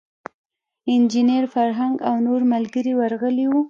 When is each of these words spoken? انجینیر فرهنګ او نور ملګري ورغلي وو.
انجینیر 0.93 1.45
فرهنګ 1.53 1.95
او 2.07 2.15
نور 2.27 2.41
ملګري 2.53 2.93
ورغلي 2.99 3.45
وو. 3.47 3.59